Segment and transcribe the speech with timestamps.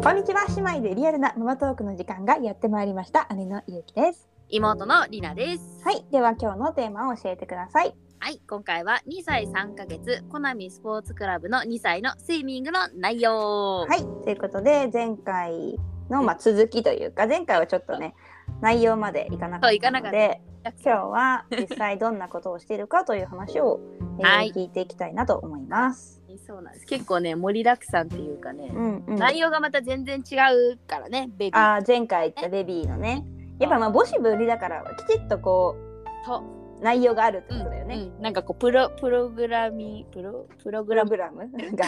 [0.00, 0.46] こんにちは。
[0.54, 3.26] 姉妹でリアルなママトークの時間がやってまいりました。
[3.34, 4.28] 姉のゆうきです。
[4.48, 5.82] 妹のりなです。
[5.84, 6.04] はい。
[6.12, 7.92] では今日のテーマを教えてください。
[8.20, 13.86] はい、今回は2歳3ヶ月、コナミスポーツクラブの2歳のスイミングの内容。
[13.88, 14.04] はい。
[14.24, 15.76] ということで前回
[16.08, 18.14] のまあ続きというか前回はちょっとね
[18.60, 23.80] 内容までいかなかったので今日は実際どんなことをしているかという話を、
[24.20, 24.52] えーはい。
[24.52, 26.17] 聞いていきたいなと思います。
[26.46, 26.86] そうなんです。
[26.86, 30.36] 結構ね、盛りだくさんっていうかね、うんうん、内容がまた全然違
[30.72, 31.74] うからね、ベビー。
[31.76, 33.24] あー前回言ったベビーのね。
[33.58, 35.76] やっぱまあ母子分離だからきちっとこ
[36.24, 36.58] と、う。
[36.80, 37.96] 内容があるってことだよね。
[37.96, 41.50] うんなんかこうプロプログラミプロプログプラム？
[41.74, 41.86] が。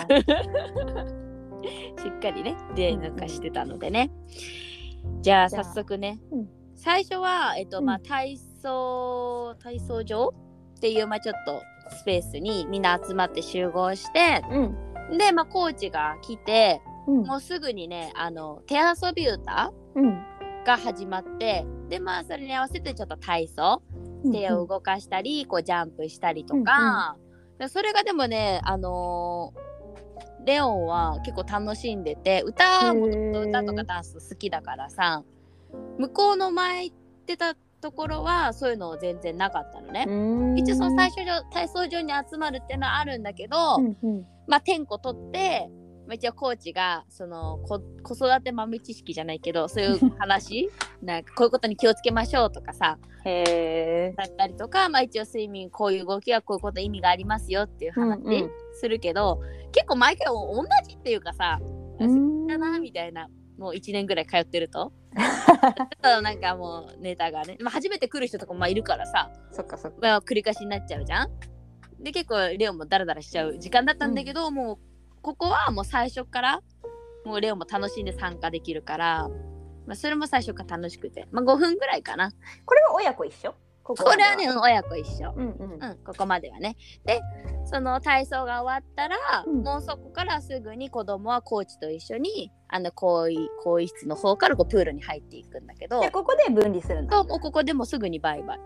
[2.02, 4.10] しっかりねでなんかしてたのでね。
[5.20, 6.48] じゃあ早速ね、うん。
[6.74, 8.02] 最初はえっとまあうん。
[8.02, 10.34] 体操体操場
[10.76, 11.62] っていうまあちょっと
[11.98, 15.18] スペースにみんな集まって集合してうん。
[15.18, 17.22] でまあコーチが来てうん。
[17.22, 20.22] もうすぐにねあの手遊び歌うん。
[20.64, 23.82] が始まってでまあそれに合わせてちょっと体操
[24.30, 27.16] 手を動かしたり、こうジャンプしたりとか、
[27.58, 29.70] でそれがでもねあのー
[30.44, 35.22] レオンは結構楽しんでて歌も歌とかダンス好きだからさ
[35.98, 40.04] 向こうの前行ってたところはそういうの全然なかったのね。
[40.08, 40.58] うん。
[40.58, 44.26] 一応その最初上体操場に集まるっていうのはあるんだけど、うんうん。
[44.46, 45.70] まあ点呼取って、
[46.06, 50.68] まあ、一応コーチがそのこ子育て豆知識じゃないけどそういう話？
[51.02, 54.14] なんかこういうことに気をつけましょうとかさへえ。
[54.16, 58.50] だったりとか、まあ、一応睡眠こういう動きはこういうこと意味がありますよっていう話うんうん。
[58.74, 59.40] するけど、
[59.72, 61.58] 結構毎回同じっていうかさ
[61.98, 62.46] うん。
[62.46, 63.28] だなみたいな
[63.60, 64.90] もう1年ぐらい通ってると
[66.02, 69.98] なんかもうネタがね、まあ、初めて来る人とかもまあいるからさ、そっかそっか。
[70.00, 71.30] まあ、繰り返しになっちゃうじゃん。
[72.02, 74.78] で結構レオンもダラダラしちゃう時間だったんだけど、もう
[75.20, 76.62] ここはもう最初から
[77.26, 79.28] もうレオンも楽しんで参加できるから、
[79.86, 82.30] まあ、それも最初から楽しくて、まあ、5分ぐらいかな。
[82.64, 83.54] これは親子一緒？
[83.94, 85.32] ここれはね、うん親子一緒。
[85.36, 85.72] うんうん。
[85.72, 86.76] うん、ここまではね。
[87.04, 87.20] で、
[87.64, 97.16] その体操が終わったら、うんもうそこからすぐに子供はコーチと一緒に、あの、更衣、更衣室の方からこうプールに入っていくんだけどで、ここで分離するんだ。
[97.16, 98.60] そうもうここでもうすぐにバイバイ。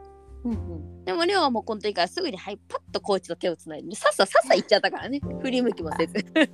[0.45, 1.05] うんうん。
[1.05, 5.21] でも、レオはもうこの時からすぐに、はい、パッとコーチと手をつないで、さっささっさ行っちゃったからね。
[5.41, 6.15] 振り向きもせず。
[6.33, 6.49] で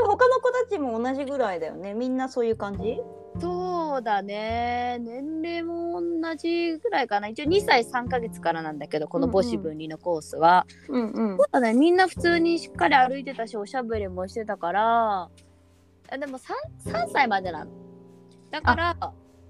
[0.00, 1.94] も他の子たちも同じぐらいだよね。
[1.94, 3.00] みんなそういう感じ？
[3.40, 4.98] そうだね。
[5.00, 7.28] 年齢も同じぐらいかな。
[7.28, 10.66] 一応2歳3ヶ月からなんだけど、この母子分離のコースは。
[10.88, 16.52] うんうんそうだね、みんな普通にしっかり歩いてたし、おしゃべりもしてたから、あでも 3,
[16.84, 17.70] 3歳までなの。
[18.50, 18.96] だから、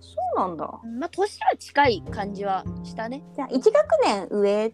[0.01, 0.81] そうなんだ。
[0.99, 3.23] まあ、年は近い感じはしたね。
[3.35, 3.73] じゃあ1学
[4.05, 4.73] 年上、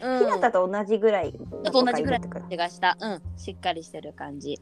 [0.00, 0.18] うん。
[0.18, 1.32] ひなたと同じぐらい
[1.62, 2.96] の子がいるってこと気がした。
[3.00, 4.60] うん、しっかりしてる感じ。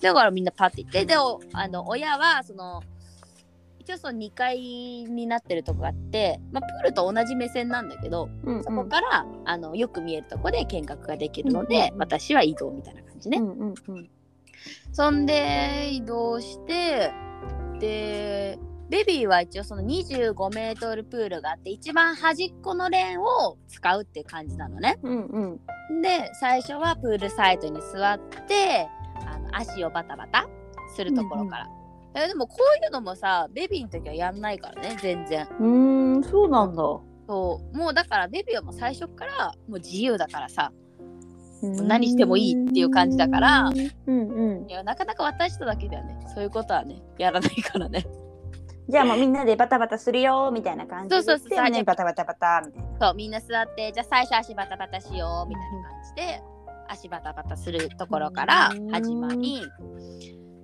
[0.00, 2.82] だからみんなパッて行って、で、おあの親は、その、
[3.84, 13.38] 一応その2階になってるとこがあって、まあ、プールと同じ目線なんだけど、うんうんそこからあのよく見えるとこで見学ができるので、うんうんうん私は移動みたいな感じね。
[13.38, 14.10] うんうんうん
[14.92, 17.12] そんで移動して
[17.78, 18.58] で
[18.88, 24.98] ベビーは一応その25メートルプールがあって一番端っこのレーンを使うっていう感じなのね。
[25.02, 25.40] うんう
[25.98, 28.88] んで最初はプールサイドに座って
[29.26, 30.48] あの足をバタバタ
[30.96, 31.83] するところから。
[32.14, 35.46] えでもこういうのもさベビーの時はやんないからね全然。
[35.60, 36.82] うーんそうなんだ。
[37.26, 37.76] そう。
[37.76, 40.72] もうだからベビーはもう最初からもう自由だからさ。
[41.62, 43.70] 何してもいいっていう感じだから。
[44.06, 44.70] うんうん。
[44.70, 46.18] いやなかなか私とだけではね。
[46.34, 48.06] そういうことはねやらないからね。
[48.86, 51.16] じゃあもうみんなでバタバタするよみたいな感じで。
[51.16, 52.88] そうそうそうでねバタバタバタみたいな。
[53.00, 56.42] そうみんな座ってじゃあ最初足バタバタしようみたいな感じで
[56.88, 59.62] 足バタバタするところから始まり。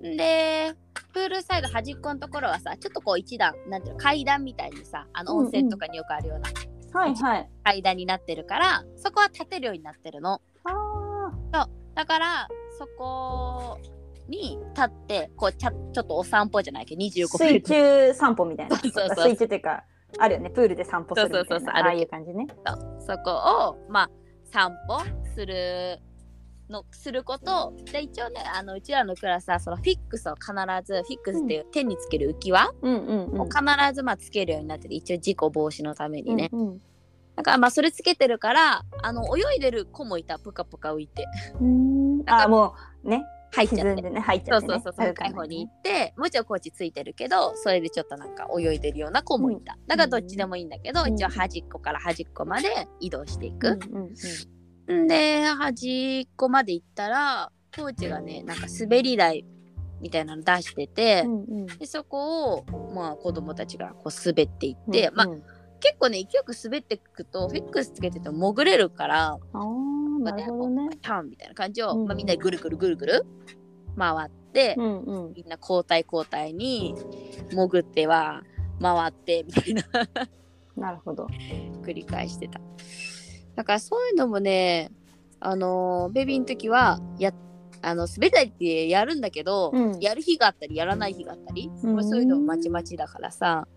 [0.03, 0.75] で
[1.13, 6.49] プールサイド端っこのところはさちょっとこう一段なんていうの階段みたいにさあの温泉とかによくあるような
[6.93, 7.49] はいはい。
[7.63, 10.41] 階段になってるからそこは立てるようになってるの。
[11.53, 13.77] あだからそこ
[14.27, 18.75] に立ってこうちゃちょっとお散歩じゃないけど25ー水中散歩みたいな。
[18.79, 19.25] そうそうそう。
[19.29, 19.83] 水中っていうか
[20.19, 20.49] あるよね。
[20.49, 21.49] プールで散歩するみたいな。
[21.49, 21.83] そうそうそうそう。
[21.83, 22.47] ああいう感じね。
[22.99, 24.09] そこをまあ
[24.51, 24.99] 散歩
[25.33, 25.99] する
[26.71, 27.73] のすること。
[27.91, 30.51] で一応ねあのうちらのクラスはそのフィックスを必
[30.83, 32.95] ずフィックスっていう手につける浮き輪うん。
[33.05, 33.41] うんうん。
[33.41, 33.59] を必
[33.93, 36.81] ずまあつけるようになってて一応事故防止のためにね、うん
[37.35, 41.25] だからまあそれつけてるからあの泳いでる子もいたぷかぷか浮いて。
[41.59, 42.23] うん。
[42.27, 43.23] あもうね。
[43.53, 44.01] 入っちゃって。
[44.01, 44.73] ね入っちそうゃってね。
[44.73, 51.13] そうそうそう海方に行ってもちろんコーチついてるけどそれでちょっとなんか泳いでるような子もいた、だからどっちでもいいんだけど、うん。
[51.13, 52.69] 一応端っこから端っこまで
[52.99, 54.15] 移動していうんく、うんん
[55.07, 59.45] で端っこまで行ったらコーチがねなんか滑り台
[60.01, 65.43] みたいなの出してて、うんうんでそこを、まあ、子供たちがこう滑っていって、まあ、うん
[65.79, 70.89] 結構ね勢いよく滑っていくとフィックスつけてても潜れるからあーなるほどね。
[71.01, 73.25] タンみたいな感じを、うんまあ、みんなでぐるぐるぐるぐる
[73.97, 75.33] 回って、うんうん。
[75.33, 76.95] みんな交代交代に
[77.49, 78.43] 潜っては
[78.79, 79.83] 回ってみたいな
[80.77, 81.27] なるほど。
[81.81, 82.61] 繰り返してた
[83.61, 84.89] だからそういうのもね
[85.39, 87.31] あのーベビーの時はや
[87.83, 89.99] あの滑り台ってやるんだけど、うん。
[89.99, 91.95] やる日があったりやらない日があったり、うん。
[91.95, 93.67] まあ、そういうのもまちまちだからさ。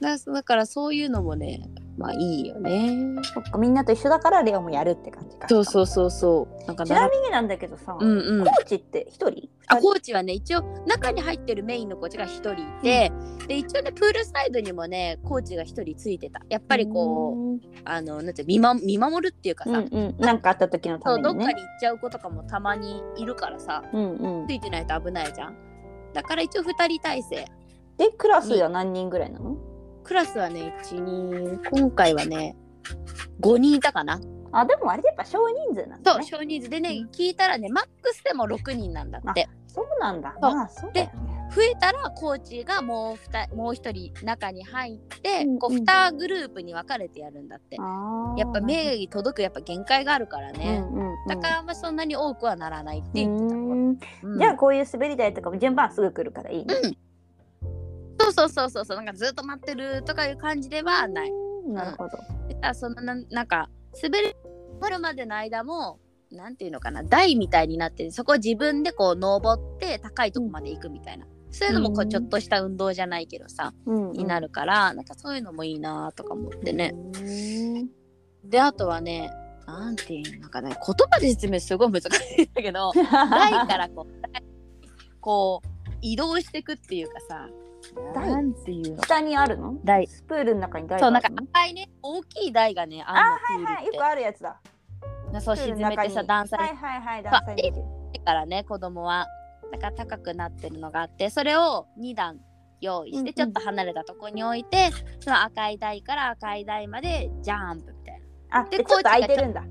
[0.00, 1.62] だだからそういうのもね
[1.98, 3.16] まあいいよね。
[3.34, 5.48] そっかみんなと一緒だからレオもやるって感じか。
[5.48, 6.66] そうそうそうそう。
[6.66, 8.44] なんかちなみになんだけどさ、うんうん。
[8.44, 9.50] コーチって一人？
[9.68, 13.12] あコーチはね一応中に入ってるメインのコーチが1人いて、
[13.46, 16.40] で一応ねプールサイドにもねコーチが1人ついてた。
[16.48, 21.38] やっぱりこう、うあのなんて見,、ま、見守るっていうかさ、んうんうん、なんかあった時のたそうめにね。
[21.38, 23.82] どっかに行っちゃう子とかもたまにいるからさ。
[23.92, 24.46] うんうん。
[24.48, 24.52] つ。
[24.52, 25.56] いてないと危ないじゃん。
[26.14, 27.44] だから一応2人体制。
[27.98, 29.56] でクラスは何人ぐらいなの？
[30.04, 32.56] クラスはね12今回はね
[33.40, 34.20] 5人いたかな。
[34.54, 36.24] あでもあれやっぱ少人数なんだね。
[36.26, 36.68] そう少人数。
[36.68, 39.48] でね聞いたらねマックスでも6人なんだって。
[39.66, 40.36] そうなんだ。
[40.40, 41.12] まあそうだよね。
[41.54, 45.58] 増えたらコーチがもうふたもう一人中に入って、うんうん。
[45.58, 48.38] こう2グループに分かれてやるんだって、あー。
[48.38, 51.28] やっぱ目に届くやっぱ限界があるからね、うんうんうん。
[51.28, 54.28] だからまあそんなに多くはならないってう言ってた、ん。
[54.32, 54.38] うん。
[54.38, 56.74] じゃあこういう滑り台とかも順番すぐ来るからいいね。
[58.22, 58.96] そうそうそうそうそう。
[58.96, 61.30] なんかずっと待ってるとかいう感じではない。
[61.30, 61.74] うん。
[61.74, 62.10] なるほど。
[62.48, 63.68] でさそのななんか
[64.02, 64.28] 滑り
[64.90, 65.98] るまでの間も
[66.30, 67.02] なんていうのかな。
[67.02, 74.12] 台みたいになっててそこを自分でこう登って高いとこまで行くみたいな、そういうのもこううんちょっとした運動じゃないけどさ、うんうん。
[74.12, 77.88] になるからなんかそういうのもいいなとか思ってね、うん
[78.44, 79.30] であとはね
[79.66, 80.70] なんていうのかな。
[80.70, 82.06] 言葉で説明すごい難し
[82.38, 85.68] いんだけど 台からこうこう
[86.00, 87.61] 移動していくっていうかさ台
[88.14, 89.02] なんていうの？
[89.02, 89.76] 下にあるの？
[89.84, 91.28] 台スプールの中に台そうなんか？
[91.52, 94.60] 赤いね大きい台がねあんのあはいはいよくあるやつだ。
[95.32, 97.72] なそう沈めてさ段差にはいはいはい段差に。
[98.24, 99.26] からね子供は
[99.72, 102.38] だから高くなってるのがあってそれを2段
[102.80, 104.90] 用意うんうんしてちょっと離れたとこに置いて、
[105.20, 108.20] その赤い台から赤い台までジャンプみたい
[108.50, 108.60] な。
[108.60, 109.64] あででちょっと空いてるんだ。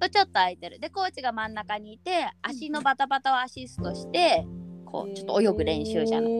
[0.00, 4.46] とちょっと空いてるでコーチが真ん中にいて足のバタバタをアシストして
[4.84, 6.30] こうちょっと泳ぐ練習じゃない。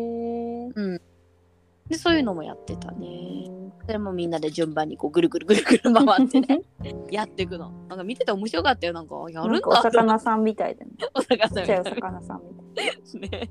[0.75, 1.01] ない。
[1.89, 3.09] でそういうのもやってたね。
[3.85, 6.63] それもみんなで順番にこうぐるぐるぐるぐる回ってね
[7.11, 7.71] やっていくの。
[7.89, 10.93] なんか見てて面白かったよなんかやるんだお魚さんみたいだね。
[11.15, 12.43] お魚ちっちゃいおみたいな魚さん
[13.21, 13.41] みたい。
[13.41, 13.51] ね。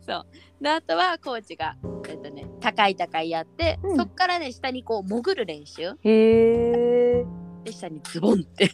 [0.00, 0.26] そう。
[0.60, 1.76] で、あとはコーチが、
[2.08, 5.82] えっとね、高い高いやって、うんそっからね、下にこう潜る練習。
[5.82, 7.26] へえ。
[7.64, 8.70] で、下にズボンって。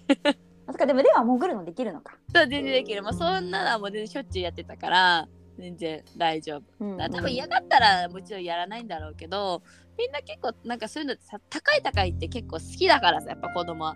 [0.66, 2.18] あそっかでもレオは潜るのできるのか。
[2.34, 3.02] そう、全然できる。
[3.02, 6.62] もうそんなのはもう全然しょっちゅうやってたから、全然大丈夫。
[6.80, 9.62] うんうん多分嫌がったらもちろんやらないんだろうけど、
[9.98, 13.94] みんな結構なんかそういうのさ、高い高いって結構好きだからさ、やっぱ子供は。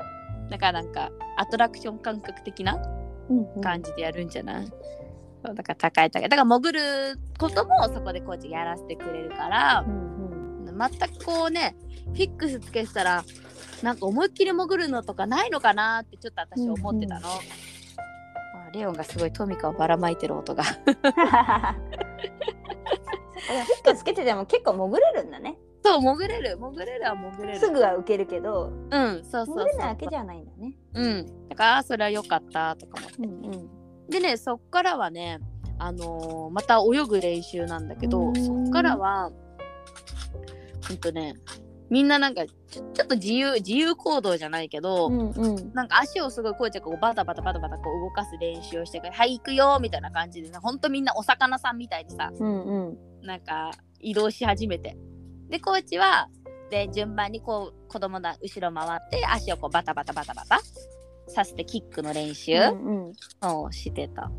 [0.50, 2.76] だからなんかアトラクション感覚的な
[3.28, 6.28] うんうん感じでやるんじゃない、そうだから高い高い。
[6.28, 6.80] だから潜る
[7.38, 11.74] こともそこでコーチがやらせてくれるからう、んうん全くこうね
[12.08, 13.24] フィックスつけてたら
[13.82, 17.28] なんか思いっきり潜るのとかないのかなってちょっと私思ってたの。
[18.66, 20.64] あレオンがすごいトミカをばらまいてる音が。
[20.64, 20.74] いや
[23.64, 25.56] フィックつけてても結構潜れるんだね。
[25.84, 27.58] そう潜れる潜れるは潜れる。
[27.60, 30.74] すぐは受けるけどうんそうそう潜れないそうわけじゃないんだね。
[30.94, 31.48] うん。
[31.48, 33.16] だからあそれは良かったとか思って。
[33.18, 33.68] うんうん。
[34.10, 35.38] でねそっからはね
[35.78, 39.30] あのーまた泳ぐ練習なんだけうどんそっからは
[40.88, 41.34] ほんとね
[41.88, 45.72] みんななんかちょちょっと自由自由行動じゃないけど、うんうん。
[45.72, 52.98] なんか足をすごいこうやってこうバタバタバタバタこう動かす練習をしてはい行くよみたいな感じでねほんとみんなお魚さんみたいにさうんうん。
[53.22, 54.96] なんか移動し始めて
[55.48, 56.28] でコーチは
[56.70, 60.60] で順番にこう子供の後ろ回って足をこうバタバタバタバタ
[61.28, 63.56] させてキックの練習うんうん。
[63.64, 64.30] をしてた。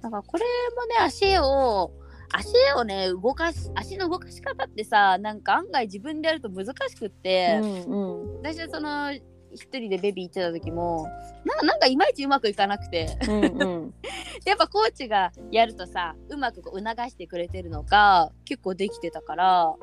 [0.00, 0.44] だからこれ
[0.76, 1.90] もね足を
[2.32, 8.36] 足をね動かし足の動かし方ってさなんか案外自分でやると難しくって、うんうん。
[8.38, 11.08] 私はその一人でベビー行ってた時も
[11.44, 13.94] ななんかいまいちうまくいかなくてうんうん。
[14.44, 19.74] やっぱコーチがやるとさうまくこう促してくれてるのか結構できてたから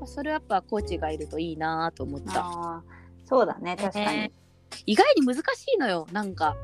[0.00, 2.82] まあそれはやっぱコーチがいるといいなと思った
[3.24, 4.32] そうだね、確かに。
[4.86, 5.40] 意外に難し
[5.74, 6.56] いのよなんか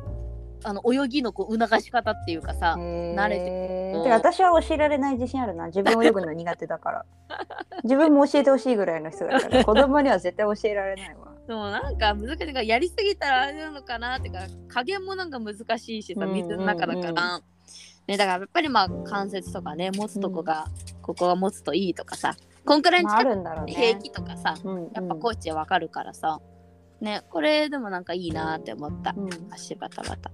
[0.65, 5.15] あの泳ぎのこう促し方っていうかさ慣れててうんてか私は教えられない。
[5.15, 5.67] 自信あるな。
[5.67, 7.05] 自分泳ぐの苦手だから。
[7.85, 11.33] 自分も教えてほしいぐらいの人だから、 子供には絶対教えられないわ。
[11.47, 17.43] でもなんか難しいからやりすぎたらあれなのかなってか加減もなんか難しいしさうん水の中だから、うん
[18.07, 20.67] ね、だからやっぱりまあ関節とかね持つとこが、
[21.03, 23.75] ここが持つといいとかさこんくらいに近くるんだろうね。
[23.75, 26.41] 平気とかさ、うんうん、やっぱコーチはわかるからさ、
[27.01, 29.29] ねこれでもなんかいいなって思った、うん。
[29.51, 30.31] 足バタバタ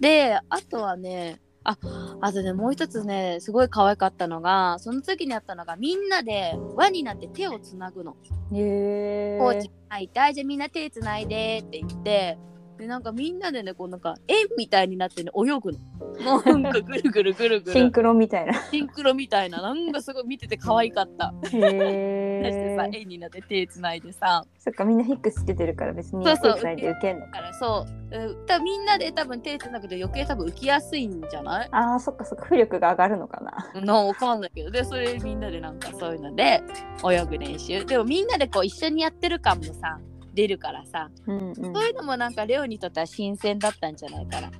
[0.00, 1.76] であとはねあ
[2.20, 8.16] あとねもう一つねすごい可愛かったのがその時にあったのがみんなで輪になって手をつなぐの
[8.52, 9.38] へえ。
[9.40, 12.38] コーチが入って「はいじゃあみんな手つないで」って言って
[12.78, 15.78] でなんかみんなでねこうなんか円みたいになってね泳ぐの
[16.22, 18.52] もうなんかぐるぐるぐるぐるシンクロみたいな。
[18.70, 21.32] シンクロみたいななんかすごい見てて可愛かった。
[21.44, 22.98] へそしてさえ。
[23.00, 27.32] 円になって手つないでさそっかみんなヒックスつけてるから別にそうそう手つないで受けんのだ。
[27.32, 31.68] からそううん多分みんなで多分手つなぐと余計多分浮きやすいんじゃない？
[31.72, 33.40] ああそっかそっか浮力が上がるのか
[33.74, 33.80] な。
[33.80, 36.62] なわかんないけどでそれみんなでなんかそういうので
[37.04, 39.98] 泳ぐ練習でもみんなでこう一緒にやってる感もさ
[40.36, 41.10] 出るからさ。
[41.26, 41.54] うんうん。
[41.54, 44.52] そういうのもなんかレオにとっては新鮮だったんじゃないかな。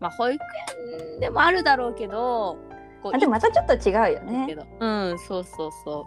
[0.00, 0.42] まあ保育
[1.12, 2.56] 園でもあるだろうけど
[3.02, 4.54] こうあでもまたちょっと違うよけね。
[4.54, 4.66] ど。
[4.80, 6.06] うんそうそうそ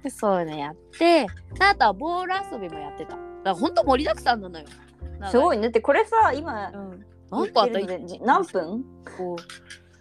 [0.00, 0.02] う。
[0.04, 1.28] でそういうのやってで
[1.60, 3.12] あとはボール遊びもやってた。
[3.12, 4.66] だからほんと盛りだくさんなのよ。
[4.66, 5.62] い、すごいね。
[5.62, 7.78] だってこれさ今うん、何個あった？
[7.78, 8.84] 言ってるので何分？
[9.16, 9.42] こう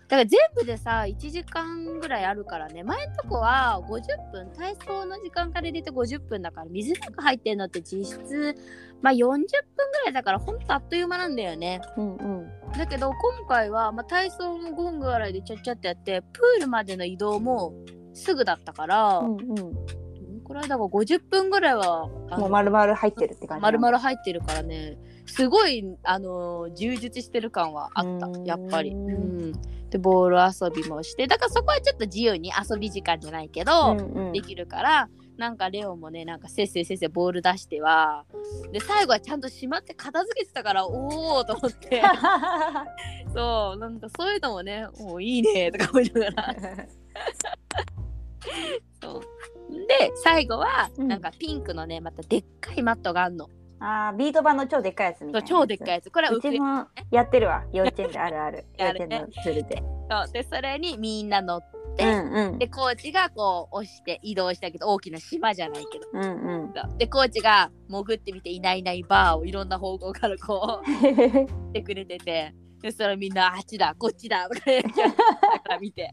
[0.07, 2.83] だから全部でさ1時間ぐらいあるからね。
[2.83, 8.55] 前のとこは50分体操の時間から入れて50分だから水の中入ってんのって実質
[9.01, 9.45] まあ40分ぐ
[10.05, 11.81] らいだからほんとあっという間なんだよね。
[11.97, 12.51] うんうん。
[12.77, 17.73] だけど今回は、まあ、体操も5分ぐらいでちゃっちゃってやってプールまでの移動も
[18.13, 19.55] すぐだったから、うんうん。
[19.55, 19.73] どの
[20.45, 22.07] くらいだか50分ぐらいは
[22.37, 23.61] もう丸々入ってるって感じ。
[23.63, 24.97] 丸々入ってるからね。
[25.25, 28.29] すごいあの充実してる感はあった。
[28.45, 29.53] やっぱり、うん、
[29.95, 34.33] でボール遊びもしてだからそこはちょっと自由に遊び時間じゃないけど、うんうん。
[34.33, 38.25] できるからなんかレオンもねなんかせっせせっせボール出しては
[38.73, 42.01] で最後はちゃんとしまって片付けてたからおおと思って。
[43.33, 46.55] そうなんかそういうのもねおーいいねとか思いながら。
[49.01, 49.21] そう。
[49.87, 51.07] で最後はうん。
[51.07, 53.47] なんかピンクのねまたでっかいマットがあんの
[53.79, 55.47] あービート板の超でっかいやつみたいな。
[55.47, 56.09] 超でっかいやつ。
[56.09, 58.65] これはうちもやってるわ幼稚園であるある。
[58.77, 59.15] 幼 やるね。
[59.15, 59.83] 稚園のツールで。
[60.09, 60.33] そう。
[60.33, 61.61] でそれにみんな乗っ
[61.97, 62.59] てうんうん。
[62.59, 66.07] でコーチがこう押して移動したけど大きな島じゃないけど。
[66.13, 66.97] うんうん。
[66.97, 76.11] でコーチが潜ってみていないいないバーをいろんな方向からこう してくれててでそれみんなあっちだこっちだとか 見て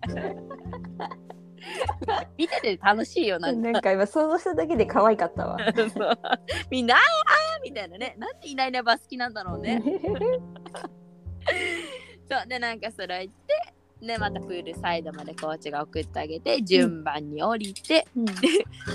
[2.36, 3.72] 見てて楽しいよなんか。
[3.72, 5.56] なんか今想像しただけで可愛かったわ。
[6.70, 8.14] みんなあーあーみたいなね。
[8.18, 9.82] なんでいないいないバー好きなんだろうね。
[12.30, 12.48] そう。
[12.48, 13.54] でなんかそれ行って
[14.06, 18.26] でまたプールサイドまでコーチが送ってあげて順番に降りて、うん。
[18.26, 18.32] こ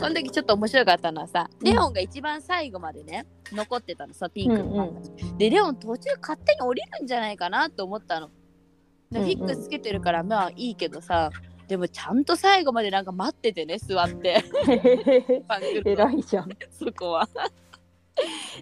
[0.01, 1.65] の時ちょっと面白かったのはさ、うん。
[1.65, 8.29] レオンが一番最後までね残ってたのさピンクのまんまにでレオン途中勝手に降りるんじゃないかなと思ったの。
[9.09, 9.29] でうんうん。
[9.29, 11.31] フィックスつけてるからまあいいけどさ
[11.67, 14.43] でもちゃんと最後までなんか待っててね座って
[15.85, 16.49] 偉いじゃん。
[16.71, 17.27] そこは。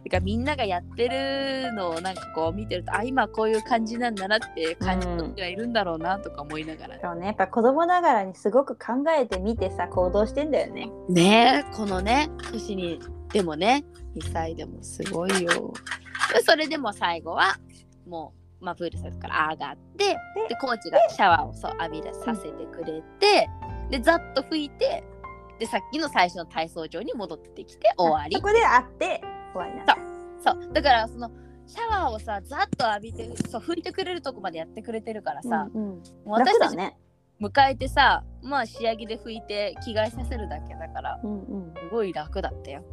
[0.04, 10.92] だからみんながやってるのをなんかこう見てるとあ今こういう感じなんだなって感じ取ってはいるんだろうなとか思いながら、そうね、やっぱ子供ながらにすごく考えてみてさ行動してんだよね。
[11.08, 13.00] ねえこのね年に
[13.32, 13.86] でもね
[14.16, 15.74] 2歳でもすごいよ
[16.34, 17.58] でそれでも最後は
[18.08, 20.18] もう、まあ、プールサイドから上がって
[20.50, 23.48] でコーチがシャワーをそう浴び出させてくれて
[23.92, 25.04] でざっと拭いて
[25.60, 29.22] でさっきの最初の体操場に戻ってきて終わりそこで会って
[29.54, 29.98] 終わりなんだ。
[30.44, 31.32] そうだからその
[31.68, 36.78] シャワーをさざっと浴びてそう拭いてくれるとこまでやってくれてるからさ、うんうん、私たち。
[37.42, 42.84] 迎えてさまあ仕上げで拭いて着替えさせるだけだからうんうんすごい楽だったよ。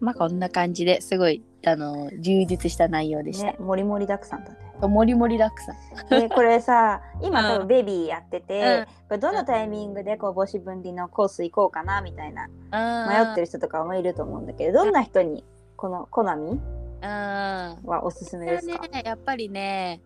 [0.00, 3.46] うんうんまあこんな感じですごいあの充実した内容でした。
[3.46, 4.56] ね、もりもりだくさんだね。
[4.80, 5.76] もりもりだくさん。
[6.08, 13.42] でこれさ 今多うん分ベビーやってて、うんどのタイミングでこう母子分離のコース行こうかなみたいな迷ってる。
[13.42, 15.44] る人とかもいると思うんだけどどんな人に
[15.76, 16.60] このコナミうん。
[17.06, 20.00] はおすすめですか、ね、やっぱりね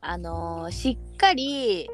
[0.00, 1.90] あのーしっかり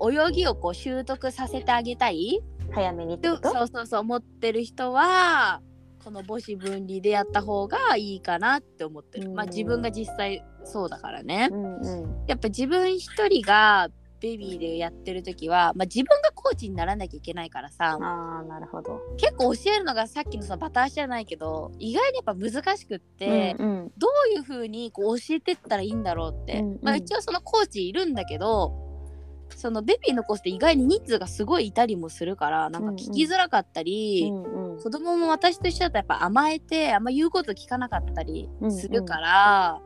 [0.00, 2.40] 泳ぎをこう習得させてあげたい？
[2.72, 5.60] 早めにそうそうそう思ってる人は
[6.04, 9.30] この母子分離でやった方がいいかなって思ってる。
[9.30, 11.48] まあうん自分が実際そうだからね。
[11.50, 13.88] うんうんやっぱ自分一人が
[14.20, 19.00] ベビーでやってる時は、まあ、自分がコーチにならなきゃいけないからさあーなるほど。
[19.18, 28.72] 結構教えるのがさっきのそのバタ足じゃないけど意外にやっぱ難しくって、うんうんどういう風にこう教えてったらいいんだろうって、うんうんまあ、一応そのコーチいるんだけど
[29.56, 34.82] そのベビーのコースって意外に人数がすごいいたりもするからなんか聞きづらかったり、うんうん。
[34.82, 39.80] 子供も私と一緒だとやっぱ甘えてあんま言うこと聞かなかったりするから、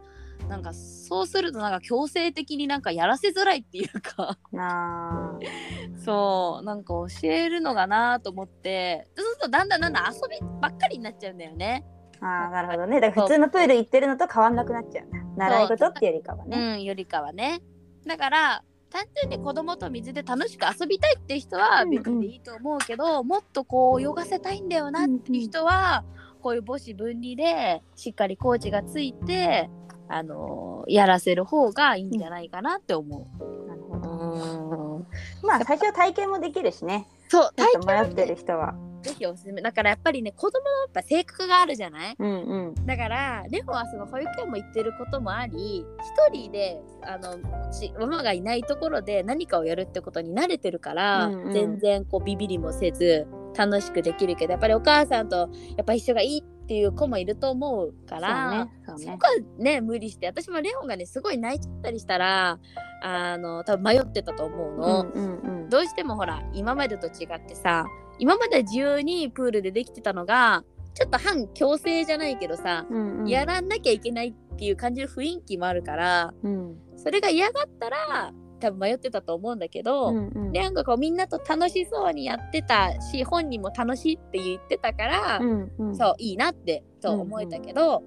[0.49, 4.39] なんかそうするとなんか強制的になんかやらせづらいっていうか。
[4.53, 5.39] な
[6.05, 9.09] そうなんか教えるのかなと思って。
[9.15, 11.85] そうするとだんだんだんだん遊びばっかりになっちゃうんだよね。
[12.21, 13.01] あーなるほどね。
[13.01, 15.07] だから普通のプール行ってるのと変わんなくなっちゃう。
[15.37, 17.61] 習い事ってよりかはうねんよりかはね。
[18.07, 22.03] だから単純に子供と水で楽しく遊びたいっていう人はうんうん。
[22.03, 26.05] 別にいいと思うけど、もっとこう泳がせたいんだよなっていう人は、
[26.41, 29.69] こういう母子分離でしっかりコーチがついて、
[30.09, 33.29] あのーやらせる方がいいんじゃないかなって思
[33.69, 34.01] なるほう。
[34.01, 34.11] ど。
[34.11, 35.07] うん。
[35.47, 37.07] まあ最初は体験もできるしね。
[37.29, 37.51] そう
[37.85, 39.63] 体迷ってる人はぜひおすすめ。
[39.63, 42.17] だからやっぱりね子供のやっぱ性格があるじゃない？
[42.19, 42.87] うんうん。
[42.87, 45.85] だからレホはその保育園も行ってることもあり
[46.31, 47.37] 一人であの
[47.73, 51.53] ちママがいないところで何かをやるってことに慣れてるから、うんうん。
[51.53, 53.27] 全然こうビビりもせず
[53.57, 58.51] 楽しくできるけどやっぱりお母さんとやっぱ一緒がいいっていう子もいると思うから。
[58.51, 59.05] そうねそうね。
[59.05, 59.19] そこ
[59.59, 62.59] はね無理して私もレオンがねすごい泣いちゃったりしたら
[63.03, 65.69] あの多分迷ってたと思うの、うんうんうん。
[65.71, 67.87] どうしてもほら今までと違ってさ
[68.19, 73.29] 今まで自由にプールでできてたのがちょっと反強制じゃないけどさ、うんうん。
[73.29, 76.77] やらなきゃいけないっていう感じの雰囲気もあるからうん。
[76.97, 80.53] それが嫌がったら多分迷ってたと思うんだけど、うんうん。
[80.53, 85.97] レオンがこうみんなと楽しそうにやってたし本人も楽しいって言ってたから、うんうん。
[85.97, 88.03] そういいなってと思えたけど、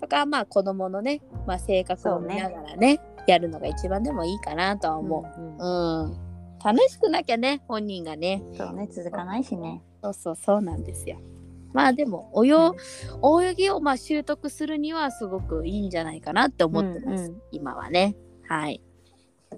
[0.00, 5.40] そこはまあ子供のね、まあ、性格を見ながらねやるのが一番でもいいかなとは思う。
[5.40, 5.58] んう。
[5.58, 6.25] うん、
[6.66, 8.42] 楽しくなきゃね本人がね。
[8.56, 9.84] そうね続かないしね。
[10.02, 11.20] そうそうそうなんですよ。
[11.72, 12.50] まあでも泳
[13.48, 17.42] 泳ぎをまあ習得するにはすごくいいんじゃないかなって思ってます、うんうん。
[17.52, 18.16] 今はね。
[18.48, 18.82] はい。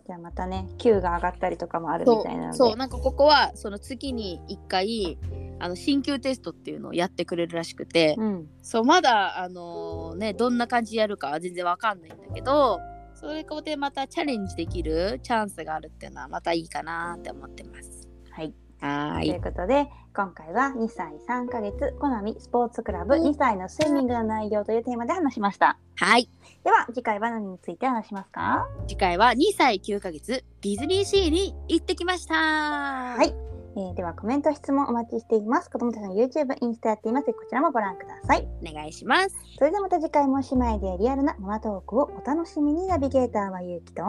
[0.06, 2.50] じゃあまたね Q が上がったりとかもあるみそたいなので。
[2.50, 5.16] うそうなんかここはその月に1回
[5.60, 8.48] あの鍼灸テストっていうのをやってくれるらしくて、うん。
[8.60, 12.80] そうまだあのねどんな感じでやるかは全然わかんないんだけど
[13.20, 18.08] それこでまたチャレンジできるチャンスがあるっていうのはまたいいかなって思ってます。
[18.30, 18.54] はい。
[18.80, 19.30] はーい。
[19.30, 25.78] ということで今回は2歳3ヶ月コナミスポーツクラブ2歳のスイミングの内容というテーマで話しました。
[25.96, 26.30] はい。
[26.62, 28.68] では次回は何について話しますか？
[28.86, 32.34] 次回は2歳9ヶ月ディズニーシーに行ってきました。
[32.34, 33.47] はい
[33.78, 35.70] えーではコメント質問お待ちしています。
[35.70, 37.26] 子供たちの YouTube インスタやっています。
[37.26, 38.48] こちらもご覧ください。
[38.68, 39.36] お願いします。
[39.56, 42.88] それではまた次回も姉妹でリアルなママトークをお楽しみに。
[42.88, 44.02] ナビゲーターはゆうきと。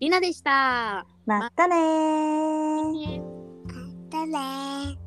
[0.00, 1.06] りなでした。
[1.24, 2.92] またねー。
[2.92, 3.22] ね
[4.10, 5.03] だね